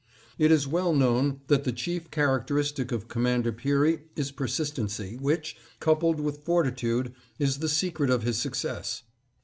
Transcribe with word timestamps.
It 0.39 0.51
is 0.51 0.67
well 0.67 0.95
known 0.95 1.41
that 1.45 1.63
the 1.63 1.71
chief 1.71 2.09
characteristic 2.09 2.91
of 2.91 3.07
Commander 3.07 3.51
Peary 3.51 4.05
is 4.15 4.31
persistency 4.31 5.15
which, 5.21 5.55
coupled 5.79 6.19
with 6.19 6.43
fortitude, 6.43 7.13
is 7.37 7.59
the 7.59 7.69
secret 7.69 8.09
of 8.09 8.23
his 8.23 8.39
success. 8.39 9.03